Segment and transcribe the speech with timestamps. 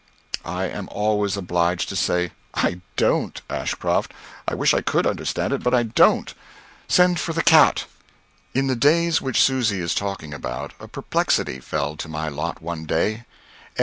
[0.43, 4.11] I am always obliged to say, "I don't, Ashcroft.
[4.47, 6.33] I wish I could understand it, but I don't.
[6.87, 7.85] Send for the cat."
[8.55, 12.85] In the days which Susy is talking about, a perplexity fell to my lot one
[12.87, 13.25] day.